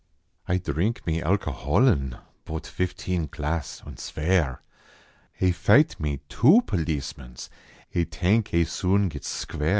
Ay 0.47 0.57
drink 0.57 1.05
mae 1.05 1.21
alcoholen, 1.21 2.17
Bote 2.43 2.65
fifteen 2.65 3.27
glass, 3.27 3.83
en 3.85 3.97
svair; 3.97 4.57
Ay 5.39 5.51
fight 5.51 5.99
mae 5.99 6.17
two 6.27 6.63
policemans 6.65 7.49
Ay 7.93 8.05
tank 8.05 8.49
Ay 8.51 8.63
soon 8.63 9.09
gets 9.09 9.27
squair. 9.29 9.69